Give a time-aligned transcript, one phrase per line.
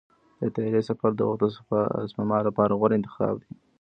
[0.39, 1.45] د طیارې سفر د وخت د
[2.11, 3.51] سپما لپاره غوره انتخاب دی.